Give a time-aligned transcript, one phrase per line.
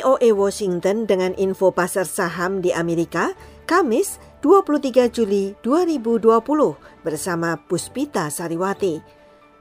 [0.00, 3.36] VOA Washington dengan info pasar saham di Amerika,
[3.68, 6.40] Kamis 23 Juli 2020
[7.04, 8.96] bersama Puspita Sariwati.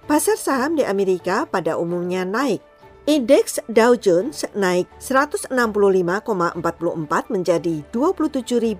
[0.07, 2.63] Pasar saham di Amerika pada umumnya naik.
[3.03, 5.51] Indeks Dow Jones naik 165,44
[7.27, 8.79] menjadi 27.005.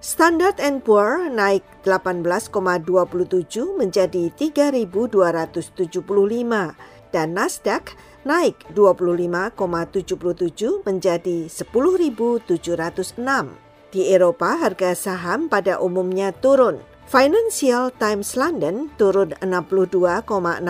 [0.00, 7.92] Standard Poor naik 18,27 menjadi 3.275 dan Nasdaq
[8.24, 13.48] naik 25,77 menjadi 10.706.
[13.90, 16.78] Di Eropa, harga saham pada umumnya turun.
[17.10, 20.62] Financial Times London turun 62,63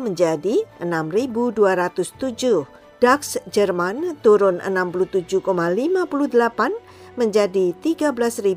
[0.00, 2.64] menjadi 6.207.
[2.98, 8.56] DAX Jerman turun 67,58 menjadi 13.104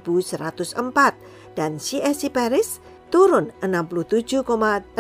[1.54, 2.80] dan CSI Paris
[3.12, 4.96] turun 67,16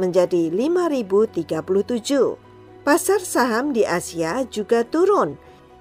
[0.00, 2.34] menjadi 5.037.
[2.82, 5.36] Pasar saham di Asia juga turun.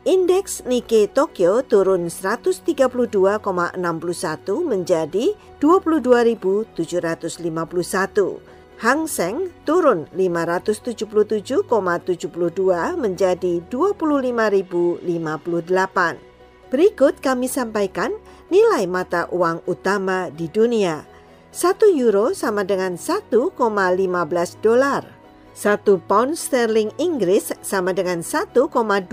[0.06, 3.74] Indeks Nikkei Tokyo turun 132,61
[4.62, 8.56] menjadi 22.751.
[8.76, 16.20] Hang Seng turun 577,72 menjadi 25.058.
[16.70, 18.12] Berikut kami sampaikan
[18.52, 21.15] nilai mata uang utama di dunia.
[21.56, 23.56] 1 euro sama dengan 1,15
[24.60, 25.08] dolar.
[25.56, 29.08] 1 pound sterling Inggris sama dengan 1,27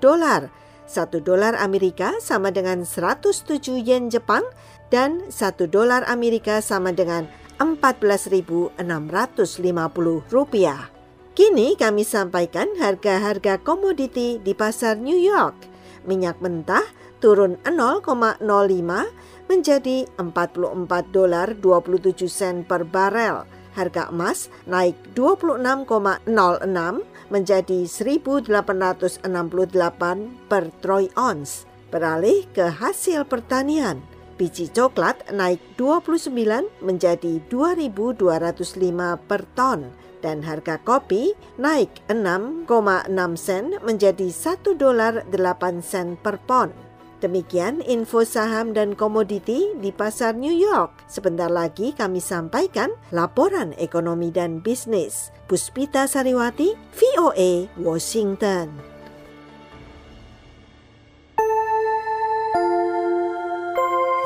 [0.00, 0.48] dolar.
[0.88, 4.48] 1 dolar Amerika sama dengan 107 yen Jepang
[4.88, 7.28] dan 1 dolar Amerika sama dengan
[7.60, 8.80] 14.650
[10.32, 10.88] rupiah.
[11.36, 15.68] Kini kami sampaikan harga-harga komoditi di pasar New York.
[16.08, 16.88] Minyak mentah
[17.20, 18.40] turun 0,05
[19.48, 23.48] menjadi 44 dolar 27 sen per barel.
[23.74, 26.28] Harga emas naik 26,06
[27.32, 31.64] menjadi 1.868 per troy ounce.
[31.88, 34.04] Beralih ke hasil pertanian,
[34.36, 38.20] biji coklat naik 29 menjadi 2.205
[39.24, 39.88] per ton
[40.20, 42.66] dan harga kopi naik 6,6
[43.38, 46.87] sen menjadi 1 dolar 8 sen per pon.
[47.18, 51.02] Demikian info saham dan komoditi di pasar New York.
[51.10, 55.34] Sebentar lagi kami sampaikan laporan ekonomi dan bisnis.
[55.50, 58.70] Puspita Sariwati, VOA, Washington.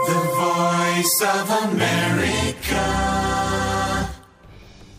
[0.04, 2.84] The Voice of America.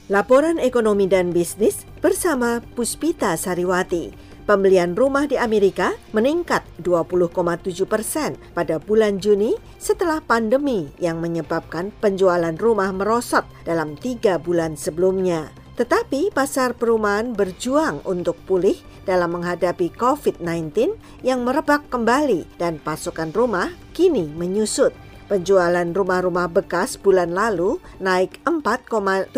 [0.10, 4.33] Laporan ekonomi dan bisnis bersama Puspita Sariwati.
[4.44, 12.52] Pembelian rumah di Amerika meningkat 20,7 persen pada bulan Juni setelah pandemi yang menyebabkan penjualan
[12.60, 15.48] rumah merosot dalam tiga bulan sebelumnya.
[15.80, 18.76] Tetapi pasar perumahan berjuang untuk pulih
[19.08, 24.92] dalam menghadapi COVID-19 yang merebak kembali dan pasokan rumah kini menyusut.
[25.34, 29.34] Penjualan rumah-rumah bekas bulan lalu naik 4,72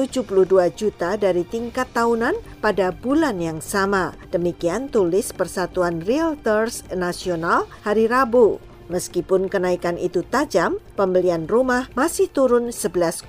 [0.76, 4.12] juta dari tingkat tahunan pada bulan yang sama.
[4.28, 8.75] Demikian tulis Persatuan Realtors Nasional hari Rabu.
[8.86, 13.26] Meskipun kenaikan itu tajam, pembelian rumah masih turun 11,3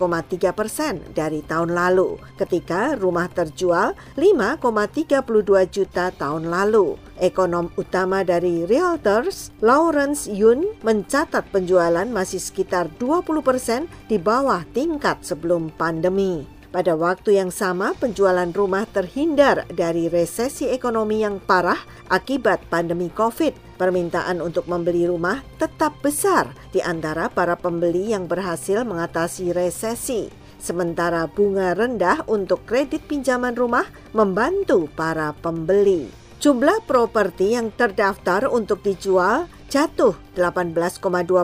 [0.53, 5.17] persen dari tahun lalu, ketika rumah terjual 5,32
[5.73, 7.01] juta tahun lalu.
[7.17, 15.25] Ekonom utama dari Realtors, Lawrence Yun, mencatat penjualan masih sekitar 20 persen di bawah tingkat
[15.25, 16.56] sebelum pandemi.
[16.77, 21.81] Pada waktu yang sama, penjualan rumah terhindar dari resesi ekonomi yang parah
[22.13, 23.81] akibat pandemi COVID.
[23.81, 30.29] Permintaan untuk membeli rumah tetap besar di antara para pembeli yang berhasil mengatasi resesi.
[30.61, 36.13] Sementara bunga rendah untuk kredit pinjaman rumah membantu para pembeli.
[36.45, 40.93] Jumlah properti yang terdaftar untuk dijual jatuh 18,2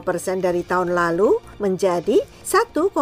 [0.05, 2.93] persen dari tahun lalu menjadi 1,57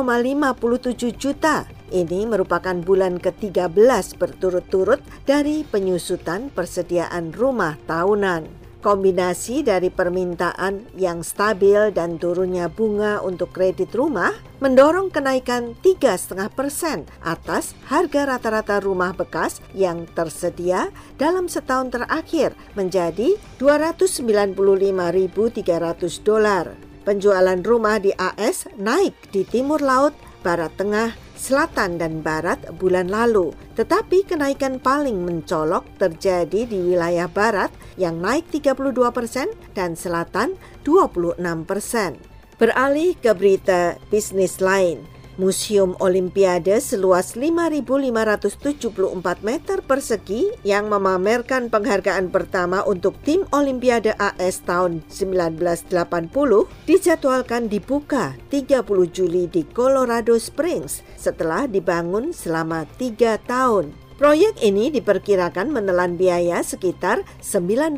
[1.18, 8.60] juta ini merupakan bulan ke-13 berturut-turut dari penyusutan persediaan rumah tahunan.
[8.80, 14.32] Kombinasi dari permintaan yang stabil dan turunnya bunga untuk kredit rumah
[14.64, 20.88] mendorong kenaikan 3,5 persen atas harga rata-rata rumah bekas yang tersedia
[21.20, 24.56] dalam setahun terakhir menjadi 295.300
[26.24, 26.72] dolar.
[27.04, 33.56] Penjualan rumah di AS naik di timur laut, barat tengah, selatan dan barat bulan lalu.
[33.80, 41.40] Tetapi kenaikan paling mencolok terjadi di wilayah barat yang naik 32 persen dan selatan 26
[41.64, 42.20] persen.
[42.60, 45.19] Beralih ke berita bisnis lain.
[45.40, 55.00] Museum Olimpiade seluas 5.574 meter persegi yang memamerkan penghargaan pertama untuk tim Olimpiade AS tahun
[55.08, 55.88] 1980
[56.84, 64.09] dijadwalkan dibuka 30 Juli di Colorado Springs setelah dibangun selama tiga tahun.
[64.20, 67.96] Proyek ini diperkirakan menelan biaya sekitar 91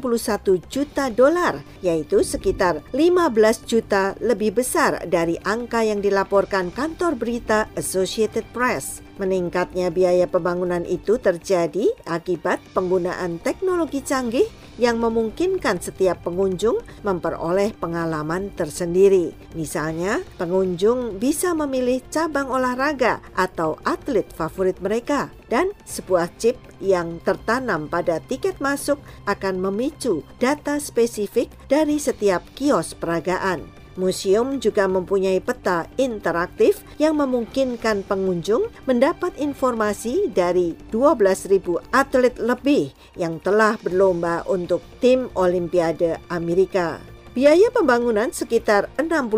[0.70, 8.46] juta dolar, yaitu sekitar 15 juta lebih besar dari angka yang dilaporkan kantor berita Associated
[8.54, 9.02] Press.
[9.18, 14.46] Meningkatnya biaya pembangunan itu terjadi akibat penggunaan teknologi canggih
[14.80, 19.34] yang memungkinkan setiap pengunjung memperoleh pengalaman tersendiri.
[19.52, 27.90] Misalnya, pengunjung bisa memilih cabang olahraga atau atlet favorit mereka dan sebuah chip yang tertanam
[27.90, 28.96] pada tiket masuk
[29.28, 33.81] akan memicu data spesifik dari setiap kios peragaan.
[34.00, 43.36] Museum juga mempunyai peta interaktif yang memungkinkan pengunjung mendapat informasi dari 12.000 atlet lebih yang
[43.42, 47.11] telah berlomba untuk tim Olimpiade Amerika.
[47.32, 49.32] Biaya pembangunan sekitar 65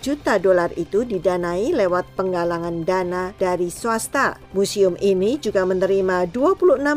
[0.00, 4.40] juta dolar itu didanai lewat penggalangan dana dari swasta.
[4.56, 6.88] Museum ini juga menerima 26,2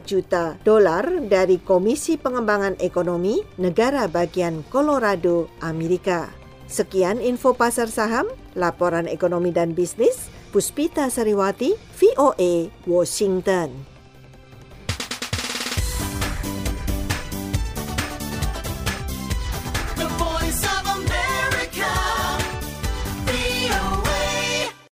[0.00, 6.32] juta dolar dari Komisi Pengembangan Ekonomi Negara Bagian Colorado, Amerika.
[6.64, 13.99] Sekian info pasar saham, laporan ekonomi dan bisnis, Puspita Sariwati, VOA, Washington.